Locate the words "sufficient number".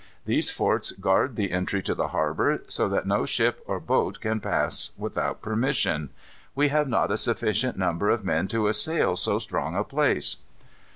7.17-8.09